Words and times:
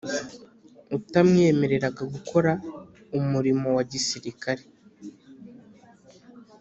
Utamwemereraga 0.97 2.03
gukora 2.13 2.51
umurimo 3.17 3.67
wa 3.77 3.83
gisirikare 3.91 4.63